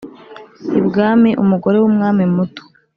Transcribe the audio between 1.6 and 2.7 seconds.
wumwami muto